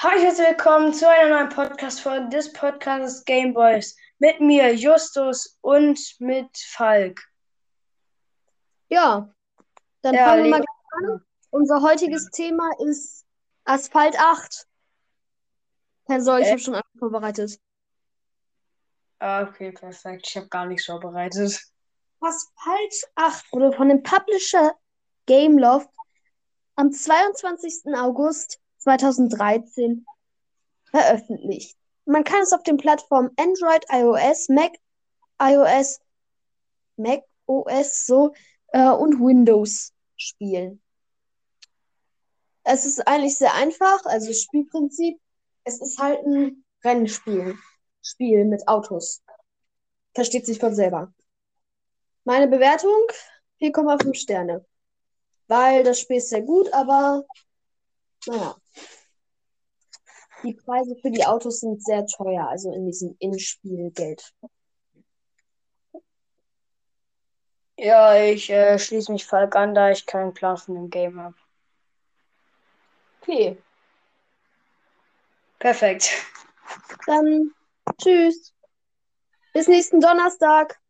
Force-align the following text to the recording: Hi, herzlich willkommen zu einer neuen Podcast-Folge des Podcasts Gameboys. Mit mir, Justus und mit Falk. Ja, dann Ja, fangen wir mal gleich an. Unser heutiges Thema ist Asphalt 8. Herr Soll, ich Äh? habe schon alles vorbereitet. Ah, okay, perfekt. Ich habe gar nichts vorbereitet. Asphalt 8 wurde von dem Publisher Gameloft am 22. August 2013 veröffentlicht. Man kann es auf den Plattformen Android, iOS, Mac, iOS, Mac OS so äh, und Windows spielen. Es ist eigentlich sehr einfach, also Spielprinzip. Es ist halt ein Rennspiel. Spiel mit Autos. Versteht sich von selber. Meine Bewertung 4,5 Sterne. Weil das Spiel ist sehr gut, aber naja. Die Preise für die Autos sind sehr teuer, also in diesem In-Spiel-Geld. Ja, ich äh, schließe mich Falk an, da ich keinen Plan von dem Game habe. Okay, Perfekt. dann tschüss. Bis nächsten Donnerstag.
Hi, 0.00 0.20
herzlich 0.20 0.46
willkommen 0.48 0.94
zu 0.94 1.08
einer 1.08 1.28
neuen 1.28 1.48
Podcast-Folge 1.48 2.28
des 2.28 2.52
Podcasts 2.52 3.24
Gameboys. 3.24 3.96
Mit 4.18 4.40
mir, 4.40 4.72
Justus 4.74 5.58
und 5.60 5.98
mit 6.20 6.56
Falk. 6.56 7.20
Ja, 8.88 9.32
dann 10.02 10.14
Ja, 10.14 10.24
fangen 10.26 10.44
wir 10.44 10.50
mal 10.50 10.60
gleich 10.60 11.10
an. 11.10 11.24
Unser 11.50 11.82
heutiges 11.82 12.30
Thema 12.30 12.70
ist 12.86 13.26
Asphalt 13.64 14.16
8. 14.18 14.66
Herr 16.06 16.20
Soll, 16.20 16.40
ich 16.40 16.46
Äh? 16.46 16.50
habe 16.52 16.60
schon 16.60 16.74
alles 16.74 16.86
vorbereitet. 16.98 17.60
Ah, 19.18 19.42
okay, 19.42 19.72
perfekt. 19.72 20.26
Ich 20.28 20.36
habe 20.36 20.48
gar 20.48 20.66
nichts 20.66 20.86
vorbereitet. 20.86 21.60
Asphalt 22.20 22.94
8 23.16 23.52
wurde 23.52 23.72
von 23.72 23.88
dem 23.88 24.02
Publisher 24.04 24.76
Gameloft 25.26 25.90
am 26.76 26.92
22. 26.92 27.94
August 27.96 28.60
2013 28.88 30.06
veröffentlicht. 30.90 31.76
Man 32.06 32.24
kann 32.24 32.40
es 32.40 32.52
auf 32.52 32.62
den 32.62 32.78
Plattformen 32.78 33.30
Android, 33.36 33.84
iOS, 33.90 34.48
Mac, 34.48 34.72
iOS, 35.40 36.00
Mac 36.96 37.22
OS 37.46 38.06
so 38.06 38.32
äh, 38.68 38.88
und 38.88 39.20
Windows 39.20 39.92
spielen. 40.16 40.82
Es 42.64 42.86
ist 42.86 43.06
eigentlich 43.06 43.36
sehr 43.36 43.54
einfach, 43.54 44.04
also 44.04 44.32
Spielprinzip. 44.32 45.18
Es 45.64 45.80
ist 45.80 45.98
halt 45.98 46.24
ein 46.26 46.64
Rennspiel. 46.82 47.56
Spiel 48.02 48.44
mit 48.46 48.66
Autos. 48.68 49.22
Versteht 50.14 50.46
sich 50.46 50.58
von 50.58 50.74
selber. 50.74 51.12
Meine 52.24 52.48
Bewertung 52.48 53.06
4,5 53.60 54.14
Sterne. 54.14 54.64
Weil 55.46 55.82
das 55.82 56.00
Spiel 56.00 56.18
ist 56.18 56.30
sehr 56.30 56.42
gut, 56.42 56.72
aber 56.72 57.24
naja. 58.28 58.56
Die 60.44 60.54
Preise 60.54 60.94
für 61.02 61.10
die 61.10 61.24
Autos 61.24 61.60
sind 61.60 61.82
sehr 61.82 62.06
teuer, 62.06 62.48
also 62.48 62.72
in 62.72 62.86
diesem 62.86 63.16
In-Spiel-Geld. 63.18 64.32
Ja, 67.76 68.16
ich 68.16 68.50
äh, 68.50 68.78
schließe 68.78 69.12
mich 69.12 69.26
Falk 69.26 69.56
an, 69.56 69.74
da 69.74 69.90
ich 69.90 70.06
keinen 70.06 70.34
Plan 70.34 70.56
von 70.56 70.74
dem 70.74 70.90
Game 70.90 71.20
habe. 71.20 71.36
Okay, 73.22 73.58
Perfekt. 75.58 76.10
dann 77.06 77.52
tschüss. 78.00 78.54
Bis 79.52 79.66
nächsten 79.66 80.00
Donnerstag. 80.00 80.80